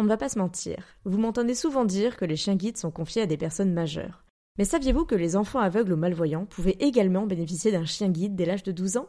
[0.00, 0.78] on ne va pas se mentir.
[1.04, 4.24] Vous m'entendez souvent dire que les chiens guides sont confiés à des personnes majeures.
[4.56, 8.46] Mais saviez-vous que les enfants aveugles ou malvoyants pouvaient également bénéficier d'un chien guide dès
[8.46, 9.08] l'âge de 12 ans?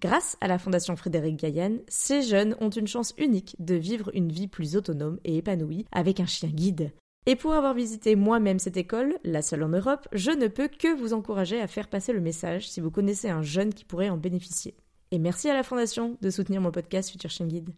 [0.00, 4.30] Grâce à la Fondation Frédéric Gaillan, ces jeunes ont une chance unique de vivre une
[4.30, 6.92] vie plus autonome et épanouie avec un chien guide.
[7.24, 10.94] Et pour avoir visité moi-même cette école, la seule en Europe, je ne peux que
[10.94, 14.18] vous encourager à faire passer le message si vous connaissez un jeune qui pourrait en
[14.18, 14.76] bénéficier.
[15.10, 17.70] Et merci à la Fondation de soutenir mon podcast Futur Chien Guide.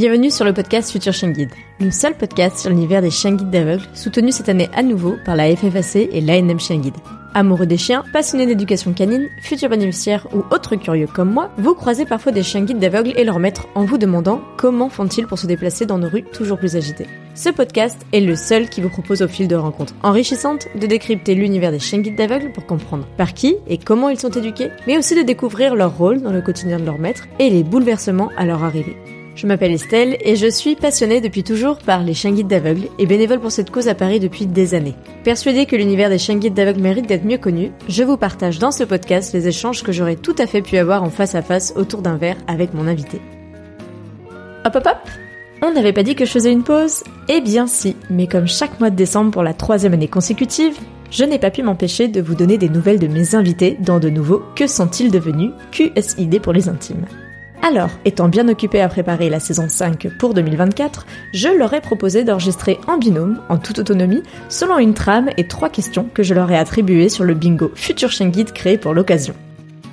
[0.00, 3.50] Bienvenue sur le podcast Future Chien Guide, le seul podcast sur l'univers des chiens guides
[3.50, 6.94] d'aveugles, soutenu cette année à nouveau par la FFAC et l'ANM Chien Guide.
[7.34, 12.06] Amoureux des chiens, passionnés d'éducation canine, futurs bénéficiaires ou autres curieux comme moi, vous croisez
[12.06, 15.46] parfois des chiens guides d'aveugles et leurs maîtres en vous demandant comment font-ils pour se
[15.46, 17.06] déplacer dans nos rues toujours plus agitées.
[17.34, 21.34] Ce podcast est le seul qui vous propose au fil de rencontres enrichissantes de décrypter
[21.34, 24.96] l'univers des chiens guides d'aveugles pour comprendre par qui et comment ils sont éduqués, mais
[24.96, 28.46] aussi de découvrir leur rôle dans le quotidien de leurs maîtres et les bouleversements à
[28.46, 28.96] leur arrivée.
[29.34, 33.06] Je m'appelle Estelle et je suis passionnée depuis toujours par les chiens guides d'aveugles et
[33.06, 34.96] bénévole pour cette cause à Paris depuis des années.
[35.24, 38.72] Persuadée que l'univers des chiens guides d'aveugles mérite d'être mieux connu, je vous partage dans
[38.72, 41.72] ce podcast les échanges que j'aurais tout à fait pu avoir en face à face
[41.76, 43.20] autour d'un verre avec mon invité.
[44.66, 45.10] Hop hop hop
[45.62, 48.78] On n'avait pas dit que je faisais une pause Eh bien si, mais comme chaque
[48.80, 50.76] mois de décembre pour la troisième année consécutive,
[51.10, 54.10] je n'ai pas pu m'empêcher de vous donner des nouvelles de mes invités dans de
[54.10, 57.06] nouveaux Que sont-ils devenus QSID pour les intimes.
[57.62, 62.24] Alors, étant bien occupé à préparer la saison 5 pour 2024, je leur ai proposé
[62.24, 66.50] d'enregistrer en binôme, en toute autonomie, selon une trame et trois questions que je leur
[66.50, 69.34] ai attribuées sur le bingo Future Chien Guide créé pour l'occasion.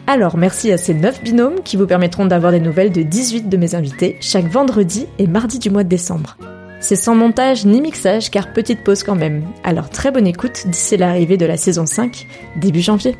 [0.08, 3.58] Alors merci à ces 9 binômes qui vous permettront d'avoir des nouvelles de 18 de
[3.58, 6.38] mes invités chaque vendredi et mardi du mois de décembre.
[6.80, 9.44] C'est sans montage ni mixage car petite pause quand même.
[9.66, 13.18] Alors très bonne écoute d'ici l'arrivée de la saison 5, début janvier.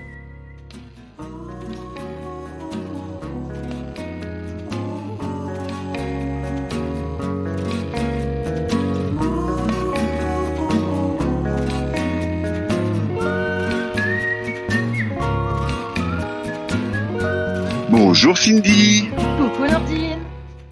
[18.00, 19.10] Bonjour Cindy.
[19.40, 20.20] Coucou Nordine.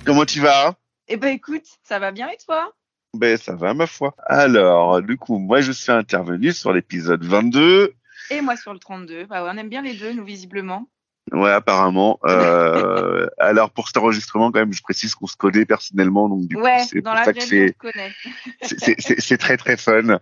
[0.06, 0.76] Comment tu vas?
[1.08, 2.72] Eh ben écoute, ça va bien et toi?
[3.16, 4.14] Ben ça va ma foi.
[4.28, 7.96] Alors, du coup, moi je suis intervenu sur l'épisode 22.
[8.30, 9.26] Et moi sur le 32.
[9.26, 10.88] Bah ouais, on aime bien les deux, nous visiblement.
[11.32, 12.20] Ouais, apparemment.
[12.26, 16.56] Euh, alors pour cet enregistrement, quand même, je précise qu'on se connaît personnellement, donc du
[16.58, 17.42] ouais, coup, c'est dans pour la ça que
[18.62, 20.20] c'est c'est- très très fun.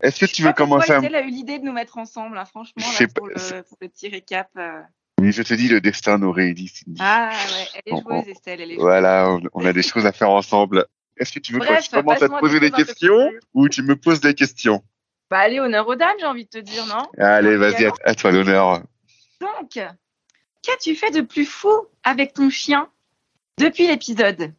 [0.00, 2.44] Est-ce que tu veux commencer à Estelle a eu l'idée de nous mettre ensemble, hein,
[2.44, 4.48] franchement, Je là, sais pour, pas, le, pour le petit récap.
[4.56, 4.80] euh.
[5.20, 6.98] Oui, je te dis, le destin nous réunit, Cindy.
[7.00, 8.28] Ah ouais, elle est joueuse.
[8.28, 8.84] Estelle, elle est joueuse.
[8.84, 10.86] Voilà, on, on a des choses à faire ensemble.
[11.16, 13.96] Est-ce que tu veux que je commence à te poser des questions ou tu me
[13.96, 14.82] poses des questions?
[15.30, 17.08] Bah allez, honneur aux dames, j'ai envie de te dire, non?
[17.18, 18.82] Allez, vas-y, à, à toi l'honneur.
[19.40, 19.70] Donc,
[20.62, 21.72] qu'as-tu fait de plus fou
[22.04, 22.88] avec ton chien
[23.58, 24.52] depuis l'épisode?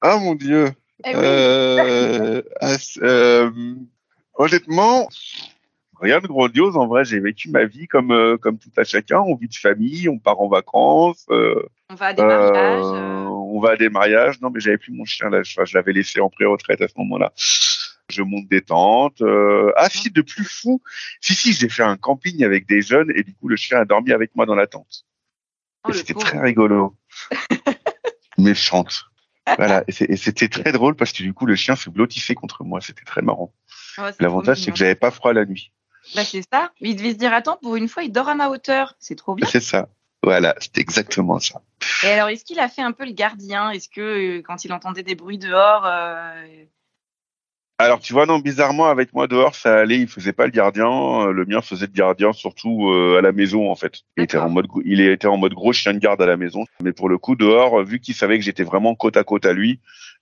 [0.00, 0.72] Ah mon Dieu.
[1.04, 1.14] Eh oui.
[1.16, 2.42] Euh,
[3.02, 3.50] euh,
[4.34, 5.08] honnêtement,
[6.02, 6.76] rien de grandiose.
[6.76, 9.20] En vrai, j'ai vécu ma vie comme euh, comme tout à chacun.
[9.20, 12.84] On vit de famille, on part en vacances, euh, On va à des euh, mariages.
[12.84, 14.40] euh, on va à des mariages.
[14.40, 15.42] Non, mais j'avais plus mon chien là.
[15.42, 17.32] Je, enfin, je l'avais laissé en pré-retraite à ce moment-là.
[18.10, 19.22] Je monte des tentes.
[19.22, 20.82] euh, Ah si, de plus fou.
[21.20, 23.84] Si si, j'ai fait un camping avec des jeunes et du coup le chien a
[23.84, 25.04] dormi avec moi dans la tente.
[25.88, 26.94] oh, c'était très rigolo.
[28.38, 29.04] Méchante.
[29.56, 32.80] Voilà, et c'était très drôle parce que du coup le chien se blottissait contre moi.
[32.80, 33.52] C'était très marrant.
[33.98, 35.72] Oh, L'avantage, c'est que j'avais pas froid la nuit.
[36.14, 36.72] Bah c'est ça.
[36.80, 38.94] Mais il devait se dire attends, pour une fois, il dort à ma hauteur.
[38.98, 39.46] C'est trop bien.
[39.46, 39.88] C'est ça.
[40.24, 41.62] Voilà, c'est exactement ça.
[42.04, 43.70] Et alors, est-ce qu'il a fait un peu le gardien?
[43.70, 46.64] Est-ce que euh, quand il entendait des bruits dehors, euh,
[47.78, 49.98] Alors, tu vois, non, bizarrement, avec moi dehors, ça allait.
[49.98, 50.86] Il faisait pas le gardien.
[51.26, 54.02] Euh, Le mien faisait le gardien, surtout euh, à la maison, en fait.
[54.16, 56.66] Il était en mode, il était en mode gros chien de garde à la maison.
[56.82, 59.52] Mais pour le coup, dehors, vu qu'il savait que j'étais vraiment côte à côte à
[59.52, 59.80] lui,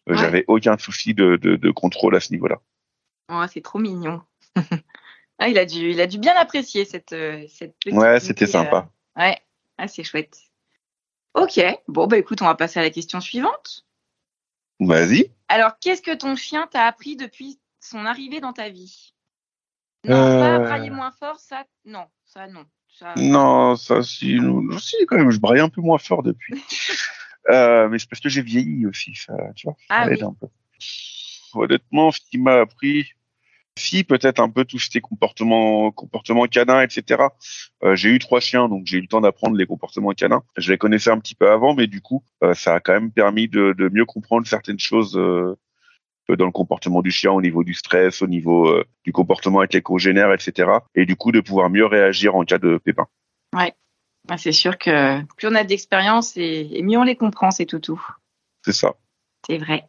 [0.09, 0.17] Ouais.
[0.17, 2.57] j'avais aucun souci de, de, de contrôle à ce niveau-là.
[3.31, 4.23] oh, c'est trop mignon.
[5.41, 7.99] ah, il a dû, il a dû bien apprécier cette, euh, cette petite.
[7.99, 8.91] Ouais, c'était euh, sympa.
[9.17, 9.39] Ouais,
[9.79, 10.37] ah, c'est chouette.
[11.33, 11.59] Ok,
[11.89, 13.87] bon bah écoute, on va passer à la question suivante.
[14.81, 15.31] Vas-y.
[15.49, 19.15] Alors, qu'est-ce que ton chien t'a appris depuis son arrivée dans ta vie?
[20.05, 20.41] Non, Euh.
[20.41, 22.67] pas brailler moins fort, ça, non, ça non.
[22.89, 26.53] Ça, Non, ça, si, non, si, quand même, je braille un peu moins fort depuis.
[27.51, 29.77] euh, mais c'est parce que j'ai vieilli aussi, ça, tu vois.
[29.89, 30.23] Ah oui.
[30.23, 30.49] un peu.
[31.55, 33.13] Honnêtement, ce qui m'a appris,
[33.81, 37.23] si peut-être un peu tous ces comportements, comportements canins, etc.
[37.83, 40.43] Euh, j'ai eu trois chiens, donc j'ai eu le temps d'apprendre les comportements canins.
[40.57, 43.11] Je les connaissais un petit peu avant, mais du coup, euh, ça a quand même
[43.11, 45.57] permis de, de mieux comprendre certaines choses euh,
[46.29, 48.73] dans le comportement du chien, au niveau du stress, au niveau
[49.03, 50.71] du comportement avec les congénères, etc.
[50.95, 53.07] Et du coup, de pouvoir mieux réagir en cas de pépin.
[53.53, 53.75] Ouais.
[54.37, 58.01] C'est sûr que plus on a d'expérience et, mieux on les comprend, ces toutous.
[58.65, 58.95] C'est ça.
[59.47, 59.89] C'est vrai.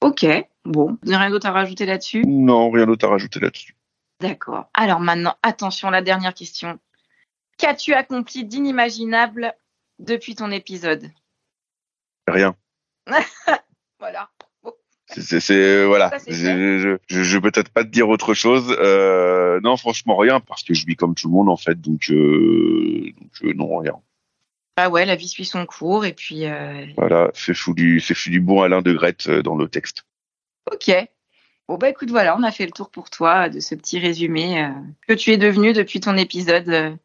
[0.00, 0.26] Ok,
[0.68, 0.98] bon.
[1.04, 2.22] Rien d'autre à rajouter là-dessus?
[2.26, 3.76] Non, rien d'autre à rajouter là-dessus.
[4.20, 4.68] D'accord.
[4.74, 6.78] Alors maintenant, attention, la dernière question.
[7.58, 9.54] Qu'as-tu accompli d'inimaginable
[9.98, 11.10] depuis ton épisode?
[12.26, 12.54] Rien.
[13.98, 14.30] voilà.
[15.16, 16.10] C'est voilà.
[16.26, 18.76] je, je, je, peut-être pas te dire autre chose.
[18.78, 22.10] Euh, non, franchement rien parce que je vis comme tout le monde en fait, donc,
[22.10, 23.94] euh, donc euh, non rien.
[24.76, 26.46] Ah ouais, la vie suit son cours et puis.
[26.46, 26.86] Euh...
[26.96, 30.04] Voilà, c'est fou du c'est fou du bon Alain de Grette euh, dans le texte.
[30.72, 30.90] Ok.
[31.68, 34.62] Bon bah écoute voilà, on a fait le tour pour toi de ce petit résumé
[34.62, 34.68] euh,
[35.06, 36.98] que tu es devenu depuis ton épisode.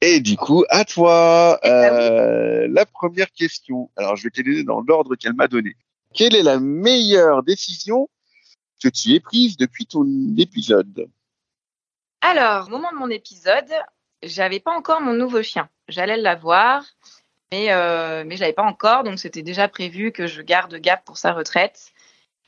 [0.00, 3.90] Et du coup, à toi, eh ben la première question.
[3.96, 5.76] Alors, je vais te donner dans l'ordre qu'elle m'a donné.
[6.14, 8.08] Quelle est la meilleure décision
[8.82, 10.04] que tu aies prise depuis ton
[10.36, 11.08] épisode?
[12.20, 13.72] Alors, au moment de mon épisode,
[14.22, 15.68] j'avais pas encore mon nouveau chien.
[15.88, 16.84] J'allais l'avoir,
[17.52, 21.04] mais euh, mais je l'avais pas encore, donc c'était déjà prévu que je garde Gap
[21.04, 21.92] pour sa retraite.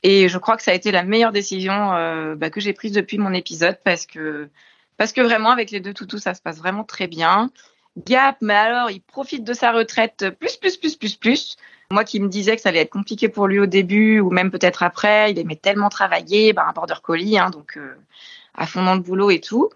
[0.03, 2.91] Et je crois que ça a été la meilleure décision euh, bah, que j'ai prise
[2.91, 4.49] depuis mon épisode parce que
[4.97, 7.51] parce que vraiment avec les deux toutous ça se passe vraiment très bien.
[7.97, 11.57] Gap, mais alors il profite de sa retraite plus plus plus plus plus.
[11.91, 14.49] Moi qui me disais que ça allait être compliqué pour lui au début ou même
[14.49, 17.95] peut-être après, il aimait tellement travailler, bah, un border collie, hein, donc euh,
[18.55, 19.69] à fond dans le boulot et tout.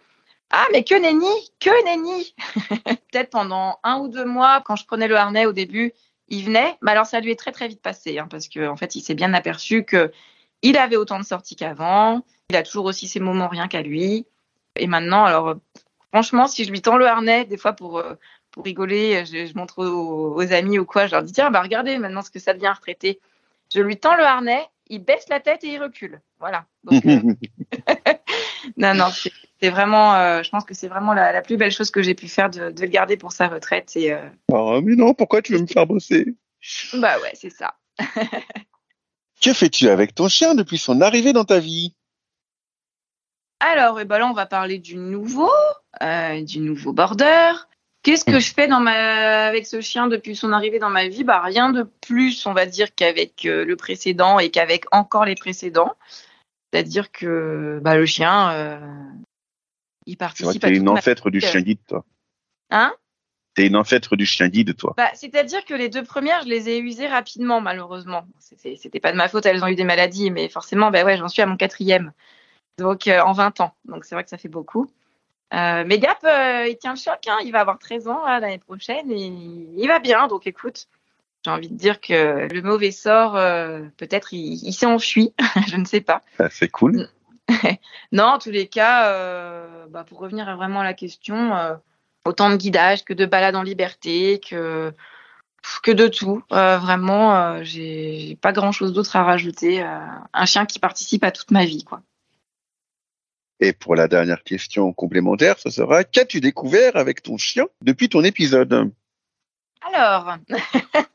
[0.52, 2.34] Ah mais que nenni, que nenni
[3.12, 5.92] Peut-être pendant un ou deux mois, quand je prenais le harnais au début,
[6.30, 8.78] il venait, mais alors ça lui est très très vite passé, hein, parce qu'en en
[8.78, 10.12] fait il s'est bien aperçu que
[10.62, 14.26] il avait autant de sorties qu'avant, il a toujours aussi ses moments rien qu'à lui.
[14.76, 15.56] Et maintenant, alors
[16.12, 18.16] franchement, si je lui tends le harnais, des fois pour euh,
[18.52, 22.22] pour rigoler, je, montre aux, amis ou quoi, je leur dis tiens, bah regardez maintenant
[22.22, 23.20] ce que ça devient retraité.
[23.74, 26.22] Je lui tends le harnais, il baisse la tête et il recule.
[26.40, 26.66] Voilà.
[26.92, 26.96] Euh...
[28.78, 29.08] non, non,
[29.62, 32.14] c'est vraiment, euh, je pense que c'est vraiment la, la, plus belle chose que j'ai
[32.14, 33.94] pu faire de, de, le garder pour sa retraite.
[33.96, 34.28] Et, euh...
[34.52, 36.36] oh, mais non, pourquoi tu veux me faire bosser?
[36.94, 37.76] Bah ouais, c'est ça.
[39.42, 41.96] que fais-tu avec ton chien depuis son arrivée dans ta vie?
[43.60, 45.52] Alors, et eh ben là, on va parler du nouveau,
[46.02, 47.54] euh, du nouveau border.
[48.04, 49.48] Qu'est-ce que je fais dans ma...
[49.48, 51.24] avec ce chien depuis son arrivée dans ma vie?
[51.24, 55.36] Bah, Rien de plus, on va dire, qu'avec euh, le précédent et qu'avec encore les
[55.36, 55.96] précédents.
[56.76, 58.80] C'est-à-dire que bah, le chien, euh,
[60.06, 60.68] il participe à.
[60.68, 62.04] T'es une ancêtre du chien guide, toi.
[62.70, 62.94] Hein?
[63.54, 64.94] T'es une ancêtre du chien guide, toi.
[64.98, 68.28] Bah, C'est-à-dire que les deux premières, je les ai usées rapidement, malheureusement.
[68.40, 71.30] C'était pas de ma faute, elles ont eu des maladies, mais forcément, bah ouais, j'en
[71.30, 72.12] suis à mon quatrième.
[72.78, 73.74] Donc, euh, en 20 ans.
[73.86, 74.92] Donc, c'est vrai que ça fait beaucoup.
[75.54, 77.26] Euh, mais Gap, euh, il tient le choc.
[77.28, 77.38] Hein.
[77.46, 79.28] Il va avoir 13 ans l'année prochaine et
[79.78, 80.28] il va bien.
[80.28, 80.88] Donc écoute,
[81.46, 85.32] j'ai envie de dire que le mauvais sort, euh, peut-être il, il s'est enfui.
[85.68, 86.24] je ne sais pas.
[86.50, 87.08] C'est cool.
[88.12, 91.76] non, en tous les cas, euh, bah, pour revenir à vraiment à la question, euh,
[92.26, 94.92] autant de guidage que de balades en liberté, que
[95.82, 96.44] que de tout.
[96.52, 99.82] vraiment, j'ai pas grand-chose d'autre à rajouter.
[99.82, 102.04] un chien qui participe à toute ma vie, quoi.
[103.60, 108.24] Et pour la dernière question complémentaire, ce sera qu'as-tu découvert avec ton chien depuis ton
[108.24, 108.92] épisode?
[109.94, 110.36] Alors,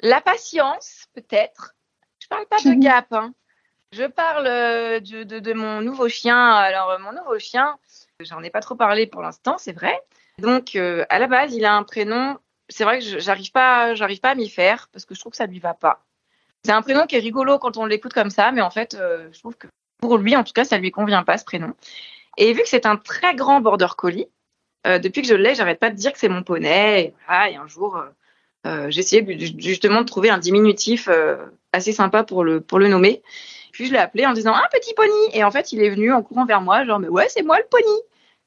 [0.00, 1.74] la patience, peut-être.
[2.20, 3.12] Je parle pas de gap.
[3.12, 3.34] Hein.
[3.92, 6.50] Je parle euh, de, de, de, mon nouveau chien.
[6.50, 7.76] Alors, mon nouveau chien,
[8.20, 10.00] j'en ai pas trop parlé pour l'instant, c'est vrai.
[10.38, 12.38] Donc, euh, à la base, il a un prénom.
[12.68, 15.36] C'est vrai que j'arrive pas, j'arrive pas à m'y faire parce que je trouve que
[15.36, 16.04] ça lui va pas.
[16.64, 19.28] C'est un prénom qui est rigolo quand on l'écoute comme ça, mais en fait, euh,
[19.32, 19.68] je trouve que
[20.00, 21.74] pour lui, en tout cas, ça lui convient pas ce prénom.
[22.36, 24.28] Et vu que c'est un très grand border collie,
[24.86, 27.00] euh, depuis que je l'ai, j'arrête pas de dire que c'est mon poney.
[27.30, 28.08] Et, et un jour, euh,
[28.66, 29.24] euh essayé
[29.58, 31.36] justement de trouver un diminutif euh,
[31.72, 33.22] assez sympa pour le pour le nommer.
[33.72, 35.12] Puis je l'ai appelé en disant un petit pony.
[35.32, 37.58] Et en fait, il est venu en courant vers moi, genre mais ouais, c'est moi
[37.58, 37.98] le pony.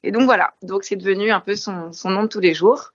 [0.02, 2.92] Et donc voilà, donc c'est devenu un peu son, son nom de tous les jours.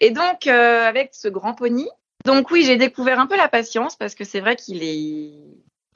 [0.00, 1.88] Et donc avec ce grand pony,
[2.24, 5.32] donc oui, j'ai découvert un peu la patience parce que c'est vrai qu'il est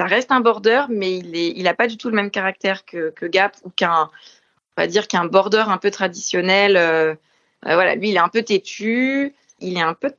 [0.01, 3.27] ça reste un border, mais il est, il pas du tout le même caractère que
[3.27, 4.11] Gap ou qu'un,
[4.77, 6.77] on va dire qu'un border un peu traditionnel.
[6.77, 7.15] Euh,
[7.67, 10.13] euh, voilà, lui, il est un peu têtu, il est un peu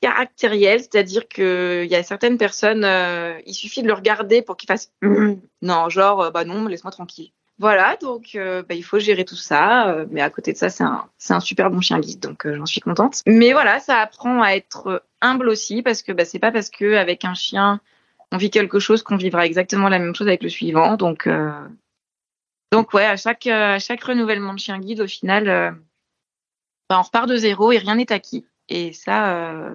[0.00, 4.56] caractériel, c'est-à-dire que il y a certaines personnes, euh, il suffit de le regarder pour
[4.56, 4.92] qu'il fasse
[5.62, 7.30] non, genre euh, bah non, laisse-moi tranquille.
[7.58, 10.84] Voilà, donc euh, bah, il faut gérer tout ça, mais à côté de ça, c'est
[10.84, 13.22] un, un super bon chien guide, donc j'en suis contente.
[13.26, 16.96] Mais voilà, ça apprend à être humble aussi parce que bah, c'est pas parce que
[16.96, 17.80] avec un chien
[18.32, 20.96] on vit quelque chose qu'on vivra exactement la même chose avec le suivant.
[20.96, 21.50] Donc, euh,
[22.72, 25.70] donc ouais, à chaque, à chaque renouvellement de chien guide, au final, euh,
[26.88, 28.44] bah, on repart de zéro et rien n'est acquis.
[28.68, 29.74] Et ça, euh,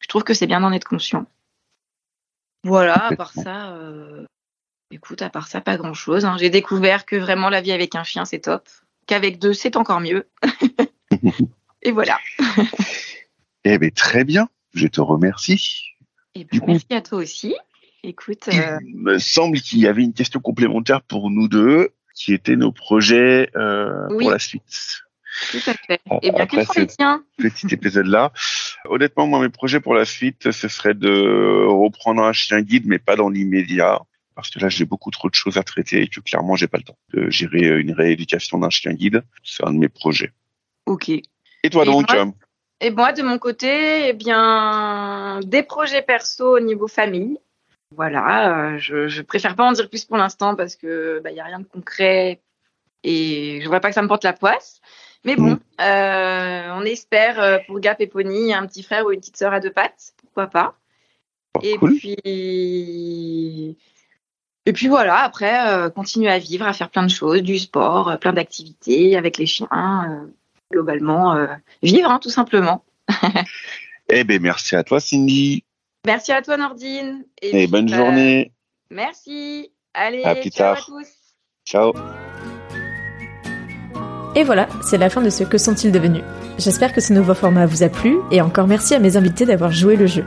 [0.00, 1.26] je trouve que c'est bien d'en être conscient.
[2.64, 3.76] Voilà, à part ça,
[4.92, 6.24] écoute, à part ça, pas grand chose.
[6.24, 6.36] Hein.
[6.38, 8.68] J'ai découvert que vraiment la vie avec un chien, c'est top.
[9.06, 10.28] Qu'avec deux, c'est encore mieux.
[11.82, 12.18] Et voilà.
[13.64, 14.48] eh bien, très bien.
[14.74, 15.96] Je te remercie.
[16.34, 17.54] Et ben, merci à toi aussi.
[18.02, 18.48] Écoute.
[18.48, 18.78] Euh...
[18.86, 22.72] Il me semble qu'il y avait une question complémentaire pour nous deux, qui était nos
[22.72, 25.02] projets euh, pour la suite.
[25.50, 26.00] Tout à fait.
[26.06, 28.32] Et eh bien, quels sont les tiens Petit épisode-là.
[28.84, 32.98] Honnêtement, moi, mes projets pour la suite, ce serait de reprendre un chien guide, mais
[32.98, 34.02] pas dans l'immédiat.
[34.34, 36.78] Parce que là, j'ai beaucoup trop de choses à traiter et que clairement, j'ai pas
[36.78, 39.22] le temps de gérer une rééducation d'un chien guide.
[39.42, 40.32] C'est un de mes projets.
[40.86, 41.08] Ok.
[41.08, 42.06] Et toi donc
[42.80, 47.38] Et moi, de mon côté, eh bien, des projets perso au niveau famille.
[47.96, 51.40] Voilà, euh, je, je préfère pas en dire plus pour l'instant parce que bah, y
[51.40, 52.40] a rien de concret
[53.04, 54.80] et je voudrais pas que ça me porte la poisse.
[55.24, 55.60] Mais bon, mm.
[55.80, 59.52] euh, on espère euh, pour Gap et Pony un petit frère ou une petite sœur
[59.52, 60.76] à deux pattes, pourquoi pas.
[61.56, 63.76] Oh, et puis
[64.64, 68.16] et puis voilà, après euh, continuer à vivre, à faire plein de choses, du sport,
[68.20, 70.26] plein d'activités avec les chiens, euh,
[70.72, 71.46] globalement
[71.82, 72.84] vivre hein, tout simplement.
[74.08, 75.64] eh ben merci à toi Cindy.
[76.06, 77.24] Merci à toi Nordine.
[77.40, 78.52] Et, bonne journée.
[78.90, 79.70] Merci.
[79.94, 80.82] Allez, à plus ciao tard.
[80.82, 81.08] à tous.
[81.64, 81.92] Ciao.
[84.34, 86.24] Et voilà, c'est la fin de ce Que sont-ils devenus?
[86.58, 89.70] J'espère que ce nouveau format vous a plu et encore merci à mes invités d'avoir
[89.70, 90.24] joué le jeu.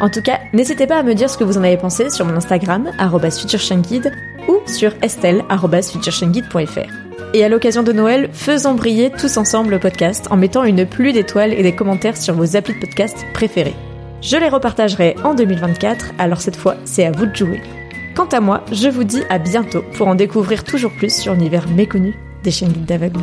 [0.00, 2.26] En tout cas, n'hésitez pas à me dire ce que vous en avez pensé sur
[2.26, 2.90] mon Instagram,
[3.30, 4.12] futureshanguide,
[4.48, 6.90] ou sur estelle.futureshanguide.fr.
[7.32, 11.12] Et à l'occasion de Noël, faisons briller tous ensemble le podcast en mettant une pluie
[11.12, 13.74] d'étoiles et des commentaires sur vos applis de podcast préférés.
[14.24, 17.60] Je les repartagerai en 2024, alors cette fois, c'est à vous de jouer.
[18.16, 21.68] Quant à moi, je vous dis à bientôt pour en découvrir toujours plus sur l'univers
[21.68, 23.20] méconnu des chaînes d'aveugles.